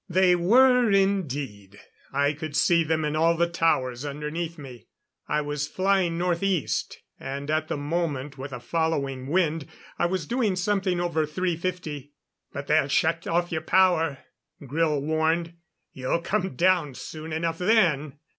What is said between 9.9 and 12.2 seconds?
I was doing something over three fifty.